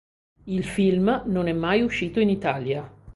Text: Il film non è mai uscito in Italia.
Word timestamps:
Il 0.47 0.63
film 0.65 1.25
non 1.27 1.47
è 1.47 1.53
mai 1.53 1.83
uscito 1.83 2.19
in 2.21 2.29
Italia. 2.29 2.91